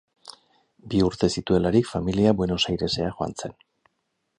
[0.93, 3.59] Bi urte zituelarik familia Buenos Airesera joan zen.